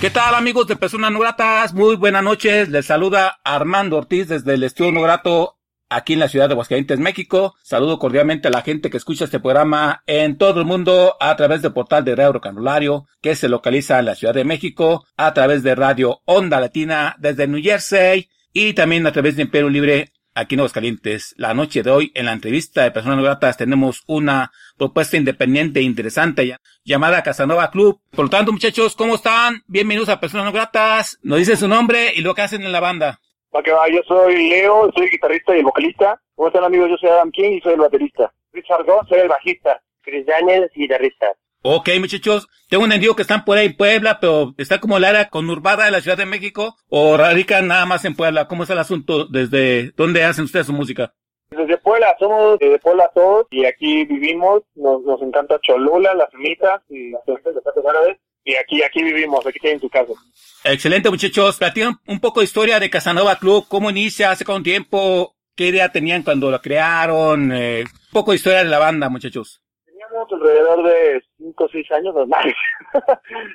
[0.00, 1.72] ¿Qué tal amigos de Personas No Gratas?
[1.72, 2.68] Muy buenas noches.
[2.68, 5.56] Les saluda Armando Ortiz desde el Estudio No Grato
[5.88, 7.54] aquí en la ciudad de Aguascalientes, México.
[7.62, 11.62] Saludo cordialmente a la gente que escucha este programa en todo el mundo a través
[11.62, 15.62] del portal de Radio Canulario, que se localiza en la Ciudad de México, a través
[15.62, 20.54] de Radio Onda Latina desde New Jersey y también a través de Imperio Libre aquí
[20.54, 21.34] en Aguascalientes.
[21.38, 25.82] La noche de hoy, en la entrevista de Personas Gratas, tenemos una propuesta independiente e
[25.82, 28.00] interesante llamada Casanova Club.
[28.10, 29.62] Por lo tanto, muchachos, ¿cómo están?
[29.66, 31.18] Bienvenidos a Personas Gratas.
[31.22, 33.20] Nos dicen su nombre y lo que hacen en la banda.
[33.52, 36.20] yo soy Leo, soy guitarrista y vocalista.
[36.34, 36.90] ¿Cómo están amigos?
[36.90, 38.32] Yo soy Adam King y soy el baterista.
[38.52, 39.80] Richard Gómez, soy el bajista.
[40.02, 41.32] Chris Daniels, guitarrista.
[41.62, 45.28] Ok, muchachos, tengo entendido que están por ahí en Puebla, pero está como la área
[45.30, 48.46] conurbada de la Ciudad de México o radican nada más en Puebla.
[48.46, 49.24] ¿Cómo es el asunto?
[49.24, 51.12] ¿Desde dónde hacen ustedes su música?
[51.50, 54.62] Desde Puebla, somos de Puebla todos y aquí vivimos.
[54.74, 58.18] Nos, nos encanta Cholula, las semitas y las de árabes.
[58.44, 60.12] Y aquí, aquí vivimos, aquí tienen su casa.
[60.64, 61.58] Excelente, muchachos.
[61.58, 65.90] Platican un poco de historia de Casanova Club, cómo inicia, hace cuánto tiempo, qué idea
[65.90, 69.62] tenían cuando lo crearon, eh, un poco de historia de la banda, muchachos
[70.30, 72.44] alrededor de 5 o 6 años, no, nada,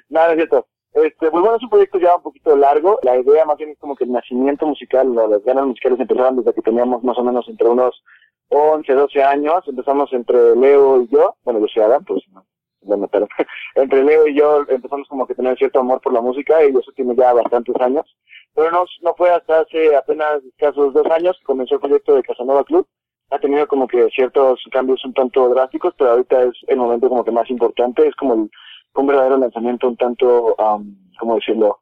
[0.09, 0.67] nada es cierto.
[0.93, 2.99] Este, pues bueno, es un proyecto ya un poquito largo.
[3.03, 6.53] La idea más bien es como que el nacimiento musical, las ganas musicales empezaron desde
[6.53, 8.03] que teníamos más o menos entre unos
[8.49, 9.63] 11, 12 años.
[9.67, 11.35] Empezamos entre Leo y yo.
[11.43, 12.45] Bueno, yo soy Adam, pues no,
[12.81, 13.27] bueno, pero
[13.75, 16.91] entre Leo y yo empezamos como que tener cierto amor por la música y eso
[16.95, 18.05] tiene ya bastantes años.
[18.53, 20.41] Pero no, no fue hasta hace apenas
[20.75, 22.85] dos años que comenzó el proyecto de Casanova Club
[23.31, 27.23] ha tenido como que ciertos cambios un tanto drásticos, pero ahorita es el momento como
[27.23, 28.49] que más importante, es como
[28.95, 31.79] un verdadero lanzamiento un tanto, um, ¿cómo decirlo?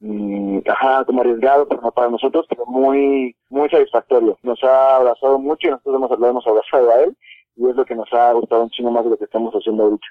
[0.00, 4.38] Mm, ajá, como arriesgado para, para nosotros, pero muy, muy satisfactorio.
[4.42, 7.16] Nos ha abrazado mucho y nosotros hemos, lo hemos abrazado a él
[7.56, 9.84] y es lo que nos ha gustado un chingo más de lo que estamos haciendo
[9.84, 10.06] ahorita.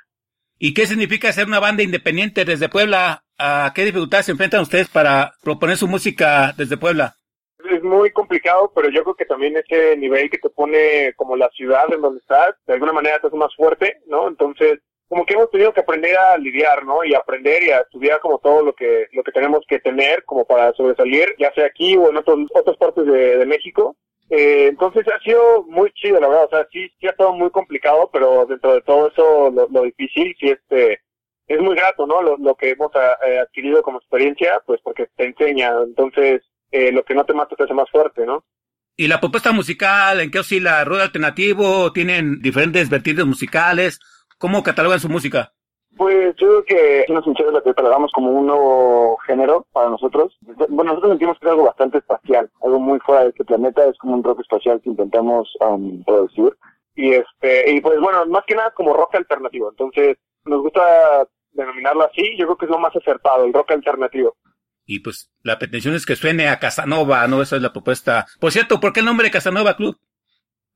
[0.59, 3.23] ¿Y qué significa ser una banda independiente desde Puebla?
[3.37, 7.15] ¿A qué dificultades se enfrentan ustedes para proponer su música desde Puebla?
[7.71, 11.49] es muy complicado, pero yo creo que también ese nivel que te pone como la
[11.49, 14.27] ciudad en donde estás, de alguna manera te hace más fuerte, ¿no?
[14.27, 14.79] Entonces,
[15.13, 17.03] como que hemos tenido que aprender a lidiar, ¿no?
[17.03, 20.43] Y aprender y a estudiar como todo lo que lo que tenemos que tener como
[20.43, 23.95] para sobresalir, ya sea aquí o en otros, otras partes de, México.
[24.31, 26.45] Eh, entonces ha sido muy chido, la verdad.
[26.45, 30.35] O sea, sí, sí ha estado muy complicado, pero dentro de todo eso, lo, difícil,
[30.39, 31.01] sí, este,
[31.45, 32.23] es muy grato, ¿no?
[32.23, 35.73] Lo, lo que hemos eh, adquirido como experiencia, pues porque te enseña.
[35.83, 36.41] Entonces,
[36.71, 38.43] eh, lo que no te mata te hace más fuerte, ¿no?
[38.95, 40.83] ¿Y la propuesta musical en qué oscila?
[40.85, 41.93] ¿Rueda alternativo?
[41.93, 43.99] ¿Tienen diferentes vertientes musicales?
[44.43, 45.53] ¿Cómo catalogan su música?
[45.95, 50.37] Pues yo creo que, siendo sinceros, lo que catalogamos como un nuevo género para nosotros.
[50.67, 53.97] Bueno, nosotros sentimos que es algo bastante espacial, algo muy fuera de este planeta, es
[53.99, 56.57] como un rock espacial que intentamos um, producir.
[56.93, 59.69] Y este, y pues bueno, más que nada como rock alternativo.
[59.69, 64.35] Entonces, nos gusta denominarlo así, yo creo que es lo más acertado, el rock alternativo
[64.85, 67.41] y pues la pretensión es que suene a Casanova, ¿no?
[67.41, 68.25] Esa es la propuesta.
[68.41, 69.97] Por cierto, ¿por qué el nombre de Casanova Club?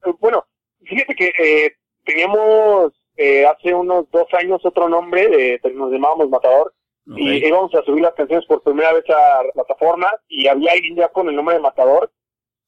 [0.06, 0.46] Eh, bueno,
[0.86, 1.76] fíjate que eh,
[2.06, 6.74] teníamos eh, hace unos dos años otro nombre, nos llamábamos Matador,
[7.16, 10.96] y íbamos a subir las canciones por primera vez a la plataforma y había alguien
[10.96, 12.12] ya con el nombre de Matador.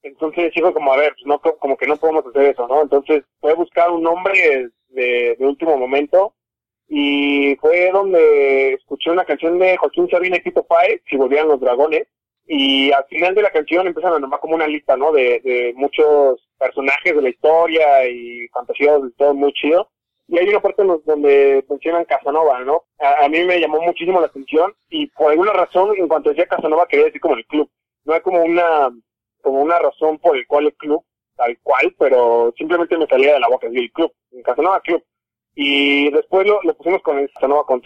[0.02, 2.80] Entonces dijo como, a ver, pues no, como que no podemos hacer eso, ¿no?
[2.80, 6.34] Entonces fue a buscar un nombre de, de último momento
[6.88, 11.60] y fue donde escuché una canción de Joaquín Sabina y Tito Páez, Si volvían los
[11.60, 12.08] dragones,
[12.46, 15.12] y al final de la canción empiezan a nombrar como una lista, ¿no?
[15.12, 19.88] De, de muchos personajes de la historia y fantasías y todo muy chido.
[20.30, 22.84] Y hay una parte donde mencionan Casanova, ¿no?
[22.98, 26.86] A, mí me llamó muchísimo la atención y por alguna razón, en cuanto decía Casanova,
[26.86, 27.68] quería decir como el club.
[28.04, 28.90] No hay como una,
[29.42, 31.04] como una razón por el cual el club,
[31.36, 35.02] tal cual, pero simplemente me salía de la boca, el club, en Casanova Club
[35.54, 37.82] y después lo, pusimos con esta nueva con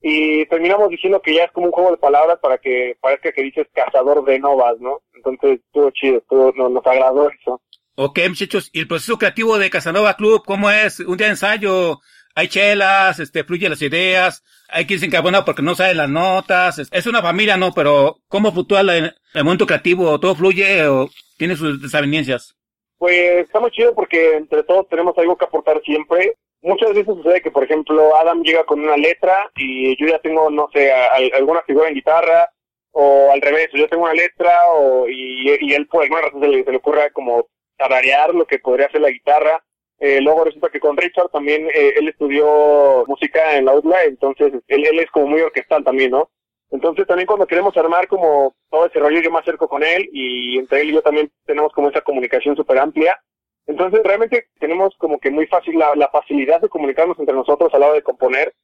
[0.00, 3.42] y terminamos diciendo que ya es como un juego de palabras para que parezca que
[3.42, 5.00] dices cazador de novas, ¿no?
[5.12, 7.60] Entonces estuvo chido, estuvo, nos, nos agradó eso.
[8.00, 11.00] Ok, muchachos, ¿y el proceso creativo de Casanova Club cómo es?
[11.00, 11.98] ¿Un día de ensayo?
[12.36, 13.18] ¿Hay chelas?
[13.18, 14.44] Este, ¿Fluyen las ideas?
[14.68, 16.78] ¿Hay quien se encabona porque no saben las notas?
[16.92, 17.72] Es una familia, ¿no?
[17.72, 20.20] Pero ¿cómo fluctúa el, el creativo?
[20.20, 21.08] ¿Todo fluye o
[21.38, 22.54] tiene sus desavenencias?
[22.98, 27.40] Pues está muy chido porque entre todos tenemos algo que aportar siempre muchas veces sucede
[27.40, 31.62] que, por ejemplo, Adam llega con una letra y yo ya tengo, no sé, alguna
[31.62, 32.48] figura en guitarra,
[32.92, 36.48] o al revés, yo tengo una letra o, y, y él por alguna razón se
[36.48, 37.48] le, se le ocurra como
[37.78, 39.62] tararear lo que podría hacer la guitarra.
[40.00, 44.52] Eh, luego resulta que con Richard también eh, él estudió música en la UDLA, entonces
[44.68, 46.30] él, él es como muy orquestal también, ¿no?
[46.70, 50.58] Entonces también cuando queremos armar como todo ese rollo yo me acerco con él y
[50.58, 53.18] entre él y yo también tenemos como esa comunicación súper amplia.
[53.66, 57.78] Entonces realmente tenemos como que muy fácil la, la, facilidad de comunicarnos entre nosotros a
[57.78, 58.54] la hora de componer.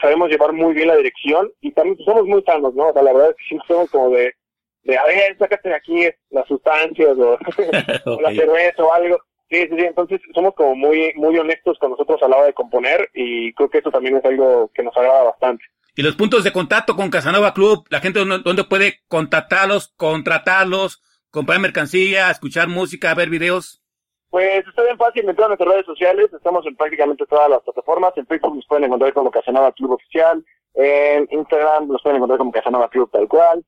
[0.00, 2.88] sabemos llevar muy bien la dirección y también somos muy sanos, ¿no?
[2.88, 4.34] O sea, la verdad es que sí somos como de,
[4.82, 7.38] de a ver, sácate de aquí las sustancias o,
[8.10, 9.18] o la cerveza o algo.
[9.50, 12.54] Sí, sí, sí, entonces somos como muy, muy honestos con nosotros a la hora de
[12.54, 15.64] componer y creo que eso también es algo que nos agrada bastante.
[15.96, 21.58] Y los puntos de contacto con Casanova Club, la gente donde puede contactarlos, contratarlos, comprar
[21.58, 23.82] mercancía, escuchar música, ver videos.
[24.30, 28.16] Pues está bien fácil, en todas nuestras redes sociales, estamos en prácticamente todas las plataformas,
[28.16, 30.44] en Facebook nos pueden encontrar como Casanova Club Oficial,
[30.74, 33.64] en Instagram nos pueden encontrar como Casanova Club tal cual,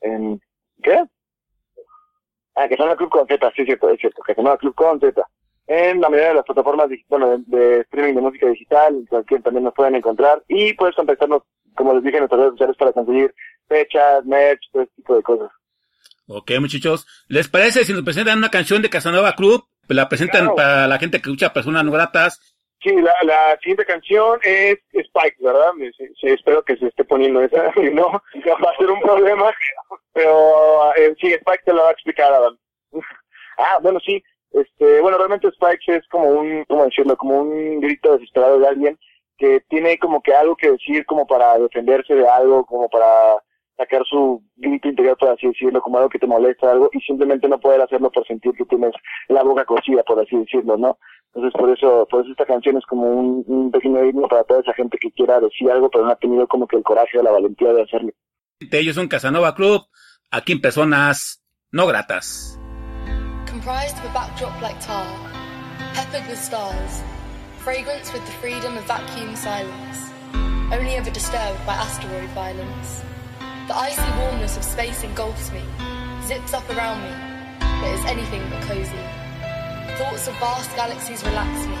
[0.00, 0.40] en,
[0.82, 1.04] ¿qué?
[2.54, 5.22] Ah, Casanova Club con Z, sí, cierto, es cierto, Casanova Club con Z.
[5.66, 9.74] En la mayoría de las plataformas bueno, de, streaming de música digital, cualquier también nos
[9.74, 10.42] pueden encontrar.
[10.48, 11.42] Y puedes contactarnos,
[11.74, 13.34] como les dije, en nuestras redes sociales para conseguir
[13.68, 15.50] fechas, merch, todo ese tipo de cosas.
[16.26, 17.06] Ok, muchachos.
[17.28, 19.64] ¿Les parece si nos presentan una canción de Casanova Club?
[19.88, 22.40] La presentan para la gente que escucha personas no gratas.
[22.82, 25.70] Sí, la, la siguiente canción es Spike, ¿verdad?
[25.96, 29.52] Sí, espero que se esté poniendo esa, no, va a ser un problema,
[30.12, 32.58] pero eh, sí, Spike te lo va a explicar, Adam.
[33.58, 37.16] ah, bueno, sí, este, bueno, realmente Spike es como un, ¿cómo decirlo?
[37.16, 38.98] Como un grito desesperado de alguien
[39.38, 43.36] que tiene como que algo que decir como para defenderse de algo, como para
[43.82, 47.48] sacar su grito interior, por así decirlo, como algo que te molesta, algo, y simplemente
[47.48, 48.92] no poder hacerlo por sentir que tienes
[49.28, 50.98] la boca cocida, por así decirlo, ¿no?
[51.34, 54.60] Entonces, por eso, por eso esta canción es como un, un pequeño himno para toda
[54.60, 57.22] esa gente que quiera decir algo, pero no ha tenido como que el coraje o
[57.22, 58.12] la valentía de hacerlo.
[58.70, 59.82] Ellos son Casanova Club,
[60.30, 61.42] aquí en Personas
[61.72, 62.58] No Gratas.
[63.46, 65.06] Comprised of a backdrop like tar,
[65.94, 67.02] peppered with stars,
[67.58, 70.12] fragrance with the freedom of vacuum silence,
[70.72, 73.02] only ever disturbed by asteroid violence.
[73.68, 75.62] The icy warmness of space engulfs me,
[76.26, 77.14] zips up around me,
[77.60, 79.04] but is anything but cozy.
[79.98, 81.78] Thoughts of vast galaxies relax me.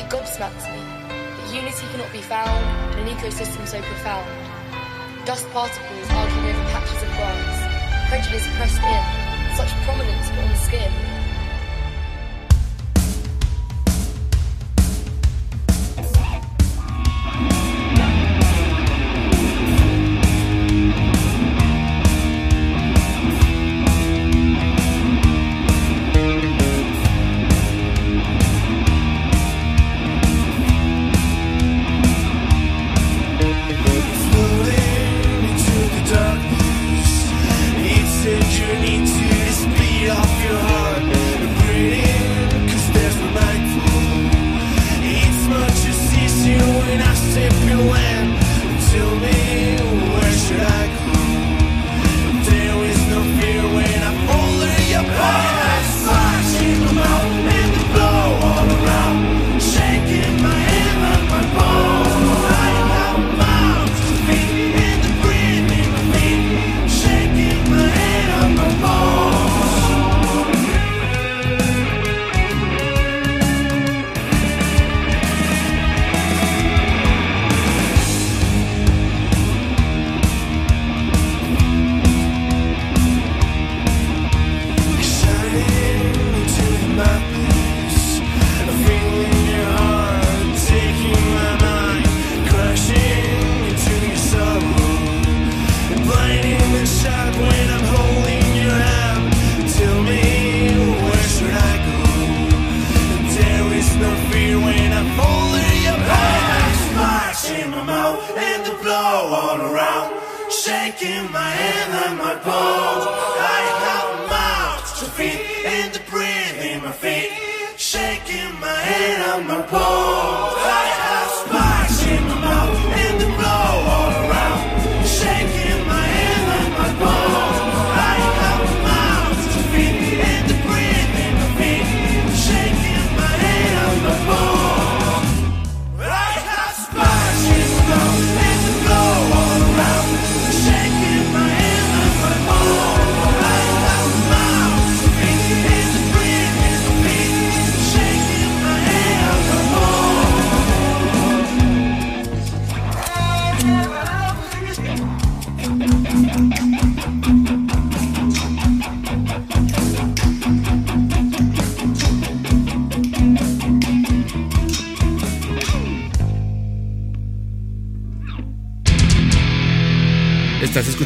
[0.00, 2.64] It gobsmacks me that unity cannot be found
[2.96, 4.26] in an ecosystem so profound.
[5.26, 10.56] Dust particles arguing over patches of grass, prejudice pressed in, such prominence put on the
[10.56, 11.09] skin.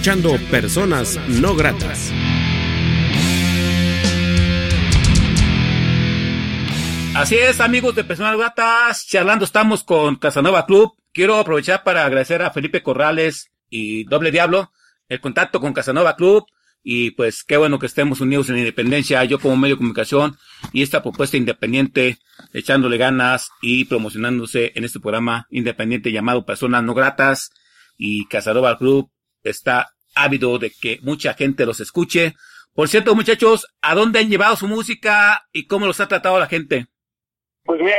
[0.04, 2.12] Escuchando Personas No Gratas.
[7.14, 10.92] Así es, amigos de Personas Gratas, charlando estamos con Casanova Club.
[11.10, 14.72] Quiero aprovechar para agradecer a Felipe Corrales y Doble Diablo
[15.08, 16.44] el contacto con Casanova Club
[16.82, 20.36] y pues qué bueno que estemos unidos en independencia, yo como medio de comunicación
[20.74, 22.18] y esta propuesta independiente,
[22.52, 27.52] echándole ganas y promocionándose en este programa independiente llamado Personas No Gratas
[27.96, 29.10] y Casanova Club
[29.44, 32.34] está ávido de que mucha gente los escuche.
[32.74, 36.46] Por cierto, muchachos, ¿a dónde han llevado su música y cómo los ha tratado la
[36.46, 36.86] gente?
[37.64, 37.96] Pues mira,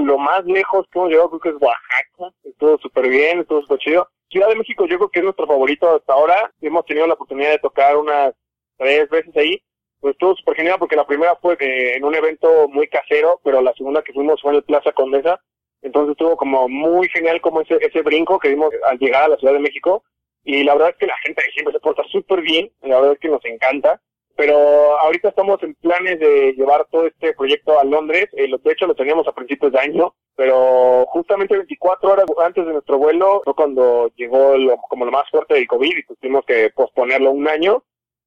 [0.00, 2.36] lo, más lejos que hemos llegado creo que es Oaxaca.
[2.44, 4.08] Estuvo súper bien, estuvo súper chido.
[4.30, 6.52] Ciudad de México yo creo que es nuestro favorito hasta ahora.
[6.60, 8.32] Hemos tenido la oportunidad de tocar unas
[8.76, 9.62] tres veces ahí.
[10.00, 13.72] Pues estuvo súper genial porque la primera fue en un evento muy casero, pero la
[13.72, 15.40] segunda que fuimos fue en el Plaza Condesa.
[15.80, 19.36] Entonces estuvo como muy genial como ese, ese brinco que dimos al llegar a la
[19.36, 20.04] Ciudad de México.
[20.44, 22.70] Y la verdad es que la gente siempre se porta súper bien.
[22.82, 24.00] La verdad es que nos encanta
[24.36, 28.28] pero ahorita estamos en planes de llevar todo este proyecto a Londres.
[28.32, 32.72] Eh, de hecho, lo teníamos a principios de año, pero justamente 24 horas antes de
[32.72, 34.54] nuestro vuelo fue cuando llegó
[34.88, 37.84] como lo más fuerte del COVID y pues tuvimos que posponerlo un año.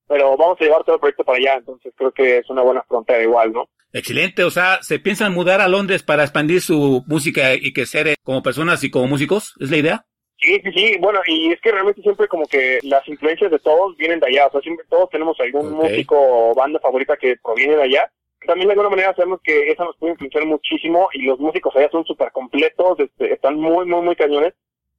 [0.08, 2.84] Pero vamos a llevar todo el proyecto para allá, entonces creo que es una buena
[2.84, 3.68] frontera igual, ¿no?
[3.92, 8.14] Excelente, o sea, ¿se piensan mudar a Londres para expandir su música y que ser
[8.22, 9.56] como personas y como músicos?
[9.60, 10.06] ¿Es la idea?
[10.40, 13.96] Sí, sí, sí, bueno, y es que realmente siempre como que las influencias de todos
[13.98, 17.76] vienen de allá, o sea, siempre todos tenemos algún músico o banda favorita que proviene
[17.78, 18.12] de allá.
[18.46, 21.90] También de alguna manera sabemos que esa nos puede influenciar muchísimo y los músicos allá
[21.90, 24.54] son súper completos, este, están muy, muy, muy cañones.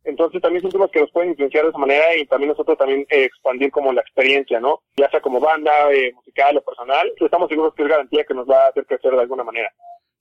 [0.04, 3.24] Entonces también sentimos que nos pueden influenciar de esa manera y también nosotros también eh,
[3.24, 4.80] expandir como la experiencia, ¿no?
[4.96, 8.48] Ya sea como banda, eh, musical o personal, estamos seguros que es garantía que nos
[8.48, 9.70] va a hacer crecer de alguna manera.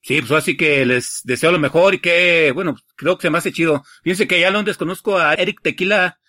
[0.06, 3.40] Sí, pues así que les deseo lo mejor y que, bueno, creo que se me
[3.40, 3.84] hace chido.
[4.04, 6.20] Fíjense que ya lo desconozco a Eric Tequila.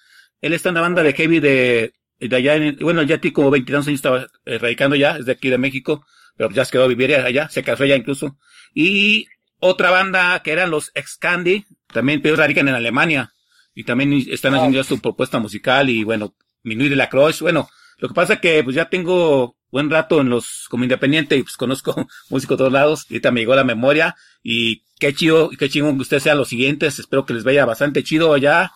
[0.40, 3.50] Él está en la banda de heavy de, de allá, en, bueno, ya tiene como
[3.50, 6.06] 22 años estaba eh, radicando ya, es de aquí de México,
[6.38, 8.38] pero ya se quedó a vivir allá, se casó ya incluso.
[8.72, 9.26] Y
[9.58, 13.34] otra banda que eran los Ex Candy, también pero radican en Alemania
[13.74, 17.68] y también están haciendo ya su propuesta musical y bueno, Minuit de la Croix, bueno,
[17.98, 21.56] lo que pasa que pues ya tengo buen rato en los, como independiente y pues
[21.56, 21.94] conozco
[22.30, 23.06] músicos de todos lados.
[23.10, 26.98] Ahorita me llegó la memoria y qué chido, qué chido que ustedes sean los siguientes.
[26.98, 28.72] Espero que les vaya bastante chido allá.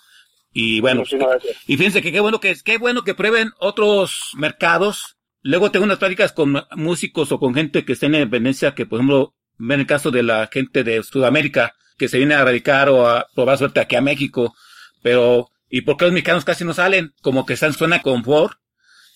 [0.52, 1.04] Y bueno,
[1.66, 5.16] y fíjense que qué bueno que, qué bueno que prueben otros mercados.
[5.42, 8.98] Luego tengo unas prácticas con músicos o con gente que esté en independencia, que por
[8.98, 13.08] ejemplo, ven el caso de la gente de Sudamérica, que se viene a radicar o
[13.08, 14.54] a probar suerte aquí a México.
[15.02, 17.14] Pero, ¿y por qué los mexicanos casi no salen?
[17.22, 18.60] Como que están suena confort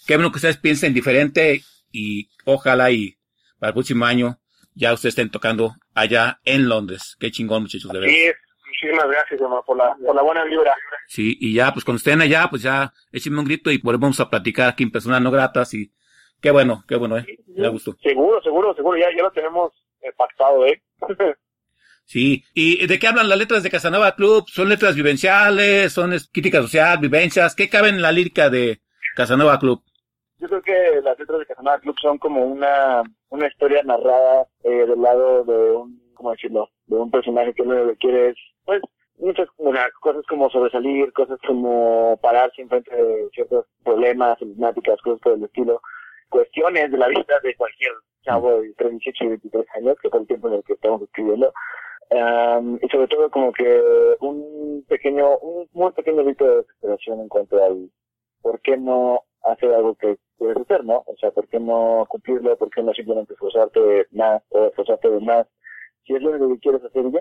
[0.07, 3.17] Qué bueno que ustedes piensen diferente y ojalá y
[3.59, 4.39] para el próximo año
[4.75, 7.17] ya ustedes estén tocando allá en Londres.
[7.19, 8.15] Qué chingón, muchachos, de verdad.
[8.15, 8.31] Sí,
[8.67, 10.75] muchísimas gracias, hermano, por la, por la buena vibra.
[11.07, 14.29] Sí, y ya, pues cuando estén allá, pues ya échenme un grito y volvemos a
[14.29, 15.93] platicar aquí en personas no gratas y
[16.41, 17.27] qué bueno, qué bueno, eh.
[17.57, 17.97] Me gustó.
[18.03, 20.83] Seguro, seguro, seguro, ya, ya lo tenemos eh, pactado, eh.
[22.07, 24.45] Sí, ¿y de qué hablan las letras de Casanova Club?
[24.49, 25.91] ¿Son letras vivenciales?
[25.91, 27.55] ¿Son crítica social, vivencias?
[27.55, 28.83] ¿Qué caben en la lírica de
[29.17, 29.83] Casanova Club?
[30.45, 34.85] Yo creo que las letras de Casanova Club son como una, una historia narrada eh,
[34.87, 36.69] del lado de un, ¿cómo decirlo?
[36.85, 38.37] De un personaje que lo que quiere es,
[38.67, 38.83] pues,
[39.17, 39.49] muchas
[40.03, 45.81] cosas como sobresalir, cosas como pararse enfrente de ciertos problemas, enigmáticas, cosas por el estilo,
[46.29, 50.27] cuestiones de la vida de cualquier chavo de 18 y 23 años, que es el
[50.27, 51.55] tiempo en el que estamos escribiendo.
[52.83, 53.83] y sobre todo como que
[54.21, 57.89] un pequeño, un muy pequeño grito de desesperación en cuanto al
[58.43, 61.05] por qué no hacer algo que puedes hacer, ¿no?
[61.07, 62.57] O sea, ¿por qué no cumplirlo?
[62.57, 65.47] ¿Por qué no simplemente esforzarte más o esforzarte de más?
[66.07, 67.21] Si es lo único que quieres hacer ya.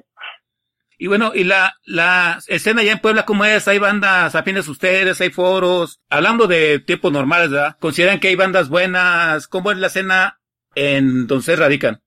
[0.98, 3.68] Y bueno, y la, la escena ya en Puebla, ¿cómo es?
[3.68, 5.20] ¿Hay bandas afines ustedes?
[5.22, 6.02] ¿Hay foros?
[6.10, 7.78] Hablando de tiempos normales, ¿verdad?
[7.80, 9.48] ¿Consideran que hay bandas buenas?
[9.48, 10.40] ¿Cómo es la escena
[10.76, 12.02] en donde se radican?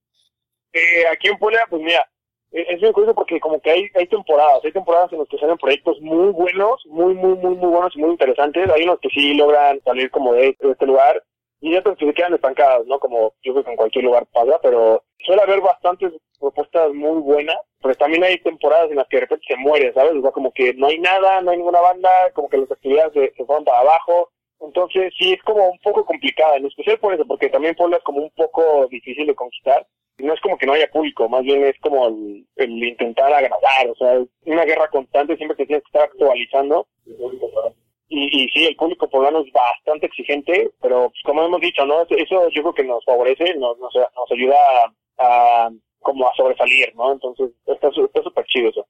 [0.73, 2.09] Eh, aquí en Puebla, pues mira,
[2.53, 5.59] es muy curioso porque como que hay, hay temporadas, hay temporadas en las que salen
[5.59, 8.71] proyectos muy buenos, muy, muy, muy, muy buenos y muy interesantes.
[8.71, 11.23] Hay unos que sí logran salir como de, este lugar
[11.61, 12.99] y otros que se quedan estancados, ¿no?
[12.99, 17.57] Como yo creo que en cualquier lugar pasa, pero suele haber bastantes propuestas muy buenas,
[17.83, 20.15] pero también hay temporadas en las que de repente se muere, ¿sabes?
[20.15, 23.13] O sea, como que no hay nada, no hay ninguna banda, como que las actividades
[23.13, 24.31] se, se fueron para abajo.
[24.61, 28.03] Entonces sí es como un poco complicada, en especial por eso, porque también Puebla es
[28.03, 29.87] como un poco difícil de conquistar
[30.19, 33.95] no es como que no haya público, más bien es como el, intentar agradar, o
[33.97, 36.87] sea, una guerra constante, siempre que tienes que estar actualizando.
[38.09, 42.03] Y, y sí, el público poblano es bastante exigente, pero como hemos dicho, ¿no?
[42.03, 44.57] Eso yo creo que nos favorece, nos, nos, nos ayuda
[45.19, 45.71] a,
[46.01, 47.13] como a sobresalir, ¿no?
[47.13, 48.87] Entonces, está súper chido eso.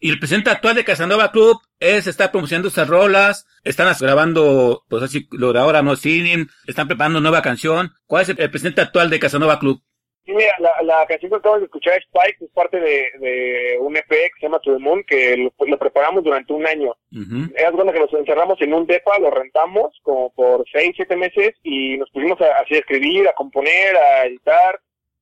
[0.00, 5.02] Y el presidente actual de Casanova Club es, está promocionando estas rolas, están grabando, pues
[5.02, 7.90] así, lo de ahora no cine, están preparando nueva canción.
[8.06, 9.82] ¿Cuál es el, presidente actual de Casanova Club?
[10.28, 14.30] Sí, mira, la, canción que acabamos de escuchar, Spike, es parte de, un EP que
[14.38, 16.94] se llama To The Moon, que lo, preparamos durante un año.
[17.10, 21.54] Es cuando que nos encerramos en un depa, lo rentamos como por seis, siete meses
[21.62, 24.78] y nos pusimos a, así a escribir, a componer, a editar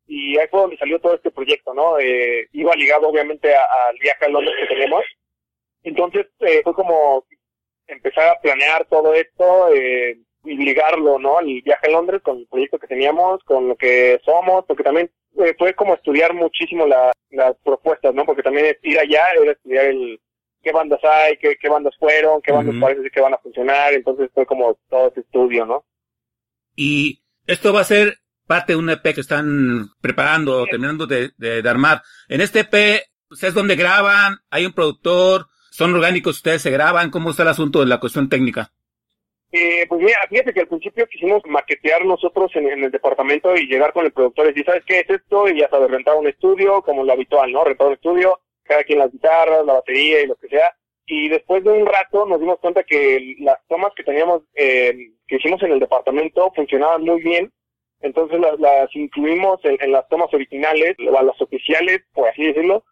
[0.09, 2.01] y ahí fue donde salió todo este proyecto, ¿no?
[2.01, 5.05] Eh, iba ligado obviamente al viaje a Londres que tenemos.
[5.85, 7.25] Entonces eh, fue como
[7.87, 11.41] empezar a planear todo esto eh, ligarlo, ¿no?
[11.41, 15.11] El viaje a Londres con el proyecto que teníamos, con lo que somos, porque también
[15.39, 18.25] eh, fue como estudiar muchísimo la, las propuestas, ¿no?
[18.25, 20.21] Porque también ir allá era estudiar el
[20.63, 24.31] qué bandas hay, qué, qué bandas fueron, qué bandas parece que van a funcionar, entonces
[24.35, 25.85] fue como todo ese estudio, ¿no?
[26.75, 31.31] Y esto va a ser parte de un EP que están preparando o terminando de,
[31.37, 32.03] de, armar.
[32.29, 34.39] En este EP, ¿ustedes dónde graban?
[34.51, 35.47] ¿Hay un productor?
[35.71, 36.37] ¿Son orgánicos?
[36.37, 37.11] ¿Ustedes se graban?
[37.11, 38.73] ¿Cómo está el asunto de la cuestión técnica?
[39.53, 43.93] Eh, pues mira, fíjate que al principio quisimos maquetear nosotros en, el departamento y llegar
[43.93, 45.49] con el productor y decir, ¿sabes qué es esto?
[45.49, 47.65] Y ya sabes, rentar un estudio, como lo habitual, ¿no?
[47.65, 50.75] Rentar un estudio, cada quien las guitarras, la batería y lo que sea.
[51.07, 55.37] Y después de un rato nos dimos cuenta que las tomas que teníamos, eh, que
[55.37, 57.53] hicimos en el departamento funcionaban muy bien
[58.01, 62.85] entonces las, incluimos en, las tomas originales, las oficiales, por así decirlo,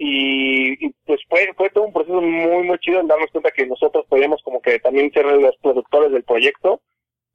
[0.00, 4.06] y, pues fue, fue todo un proceso muy, muy chido en darnos cuenta que nosotros
[4.08, 6.80] podíamos como que también ser los productores del proyecto.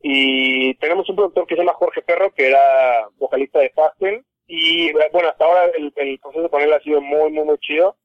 [0.01, 4.91] Y tenemos un productor que se llama Jorge Perro, que era vocalista de Fasten, y
[4.93, 7.97] bueno, hasta ahora el, proceso con él ha sido muy, muy, muy chido.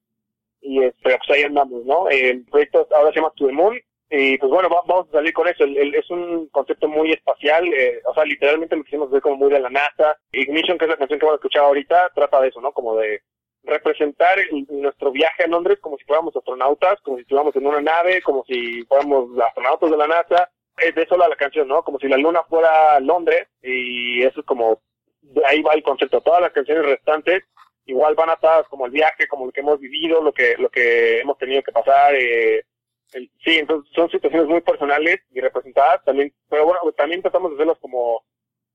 [0.61, 2.09] Y este, pues ahí andamos, ¿no?
[2.09, 3.78] El proyecto ahora se llama To The Moon,
[4.11, 5.64] y pues bueno, vamos a salir con eso.
[5.64, 9.61] es un concepto muy espacial, eh, o sea, literalmente lo quisimos ver como muy de
[9.61, 10.16] la NASA.
[10.33, 12.72] Ignition, que es la canción que hemos escuchado ahorita, trata de eso, ¿no?
[12.72, 13.20] Como de
[13.64, 18.23] representar nuestro viaje a Londres como si fuéramos astronautas, como si estuviéramos en una nave,
[18.23, 20.51] como si fuéramos astronautas de la NASA.
[20.79, 21.83] Es de eso la, la canción, ¿no?
[21.83, 24.81] Como si la luna fuera Londres y eso es como,
[25.21, 26.21] de ahí va el concepto.
[26.21, 27.44] Todas las canciones restantes
[27.87, 31.21] igual van atadas como el viaje, como lo que hemos vivido, lo que, lo que
[31.21, 32.64] hemos tenido que pasar, eh,
[33.11, 37.79] sí, entonces son situaciones muy personales y representadas también, pero bueno, también tratamos de hacerlas
[37.79, 38.25] como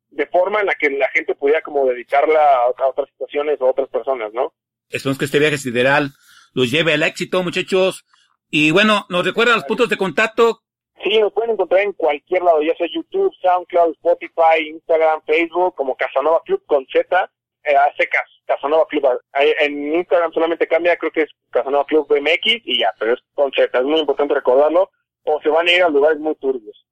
[0.09, 3.71] de forma en la que la gente pudiera como dedicarla a, otras situaciones o a
[3.71, 4.53] otras personas, ¿no?
[4.93, 6.11] Esperamos que este viaje sideral
[6.53, 8.05] los lleve al éxito, muchachos.
[8.49, 10.61] Y bueno, ¿nos recuerdan los puntos de contacto?
[11.03, 15.95] Sí, nos pueden encontrar en cualquier lado, ya sea YouTube, SoundCloud, Spotify, Instagram, Facebook, como
[15.97, 17.31] Casanova Club con Z,
[17.63, 18.29] eh, a secas.
[18.45, 19.03] Casanova Club.
[19.33, 23.51] En Instagram solamente cambia, creo que es Casanova Club MX y ya, pero es con
[23.51, 24.91] Z, es muy importante recordarlo,
[25.23, 26.85] o se van a ir a lugares muy turbios.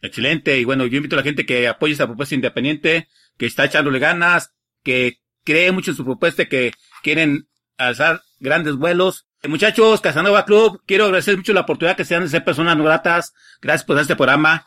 [0.00, 3.64] Excelente, y bueno, yo invito a la gente que apoye esta propuesta independiente, que está
[3.64, 5.14] echándole ganas, que
[5.48, 9.26] cree mucho en su propuesta, que quieren alzar grandes vuelos.
[9.44, 13.32] Muchachos, Casanova Club, quiero agradecer mucho la oportunidad que sean de ser personas no gratas.
[13.62, 14.66] Gracias por este programa.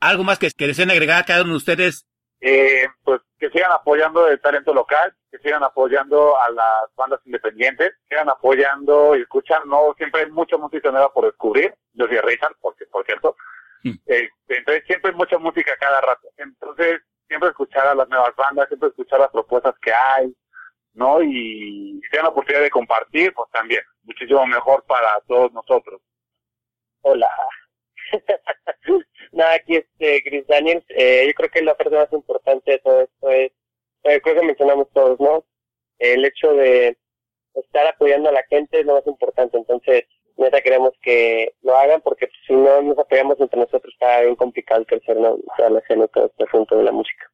[0.00, 2.06] ¿Algo más que, que deseen agregar a cada uno de ustedes?
[2.42, 7.92] Eh, pues que sigan apoyando el talento local, que sigan apoyando a las bandas independientes,
[8.02, 12.18] que sigan apoyando y escuchan, no siempre hay mucha música nueva por descubrir, yo soy
[12.18, 13.34] Richard, porque, por cierto,
[13.82, 13.92] mm.
[14.06, 18.68] eh, entonces siempre hay mucha música cada rato, entonces siempre escuchar a las nuevas bandas,
[18.68, 20.34] siempre escuchar las propuestas que hay,
[20.94, 21.22] ¿no?
[21.22, 26.00] Y si tienen la oportunidad de compartir, pues también, muchísimo mejor para todos nosotros.
[27.02, 27.28] Hola.
[29.32, 33.02] Nada, aquí este, Chris Daniels, eh, yo creo que la parte más importante de todo
[33.02, 33.52] esto es,
[34.04, 35.44] eh, creo que mencionamos todos, ¿no?
[35.98, 36.96] El hecho de
[37.54, 40.04] estar apoyando a la gente es lo más importante, entonces,
[40.44, 44.84] neta queremos que lo hagan porque si no nos apoyamos entre nosotros está bien complicado
[44.84, 45.32] crecer, ¿no?
[45.32, 47.30] O sea, la escena todo este asunto de la música.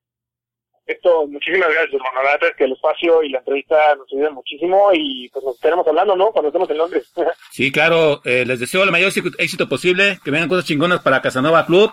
[0.87, 2.23] Esto, muchísimas gracias, hermano.
[2.23, 5.55] La verdad es que el espacio y la entrevista nos ayudan muchísimo y pues nos
[5.55, 6.31] estaremos hablando, ¿no?
[6.31, 7.13] Cuando estemos en Londres.
[7.51, 8.21] sí, claro.
[8.25, 11.91] Eh, les deseo el mayor éxito posible, que vengan cosas chingonas para Casanova Club.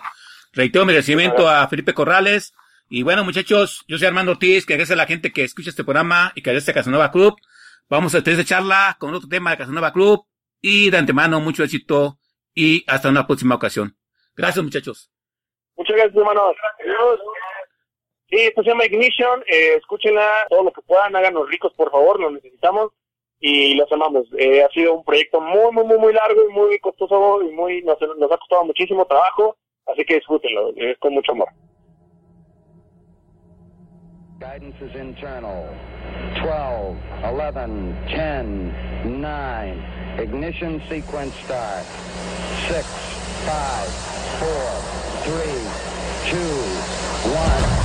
[0.52, 2.52] Reitero mi agradecimiento a Felipe Corrales.
[2.90, 5.84] Y bueno, muchachos, yo soy Armando Ortiz, que agradece a la gente que escucha este
[5.84, 7.36] programa y que agradece a Casanova Club.
[7.88, 10.26] Vamos a tener esta charla con otro tema de Casanova Club.
[10.62, 12.18] Y de antemano, mucho éxito
[12.54, 13.96] y hasta una próxima ocasión.
[14.36, 15.10] Gracias, muchachos.
[15.76, 16.54] Muchas gracias, hermanos.
[16.80, 17.20] Adiós.
[18.30, 22.18] Sí, esto se llama Ignition, eh, escúchenla todo lo que puedan, háganos ricos por favor,
[22.18, 22.92] los necesitamos
[23.40, 24.26] y los amamos.
[24.38, 27.82] Eh, ha sido un proyecto muy, muy, muy, muy largo y muy costoso y muy
[27.82, 31.48] nos, ha costado muchísimo trabajo, así que disfrútenlo, con mucho amor.
[34.42, 35.72] Guidance is internal.
[36.40, 39.84] 12, 11, 10, 9.
[40.18, 41.86] Ignition sequence start.
[42.66, 42.84] 6,
[43.46, 43.88] 5,
[44.40, 44.82] 4,
[45.22, 46.38] 3, 2,
[47.76, 47.81] 1.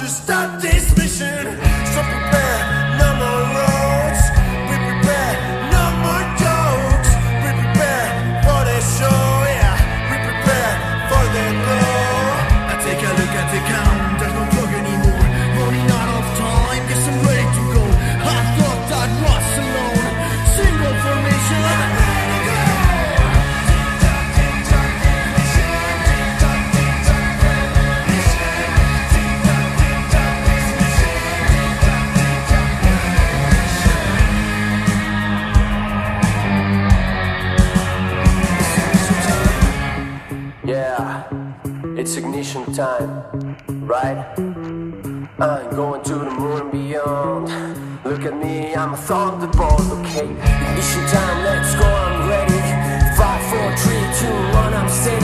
[0.00, 0.53] to start
[43.94, 44.26] right?
[45.38, 47.48] I'm going to the moon and beyond.
[48.04, 50.28] Look at me, I'm a thunderbolt, okay?
[50.78, 52.60] It's your time, let's go, I'm ready.
[53.16, 55.23] Five, four, three, two, one, I'm sitting.